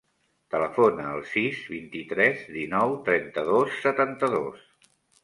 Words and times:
Telefona 0.53 1.03
al 1.09 1.19
sis, 1.33 1.59
vint-i-tres, 1.73 2.39
dinou, 2.55 2.97
trenta-dos, 3.11 3.77
setanta-dos. 3.85 4.65